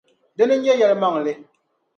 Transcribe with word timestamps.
Dina 0.37 0.55
n-nyɛ 0.55 0.73
yɛlimaŋli. 0.75 1.33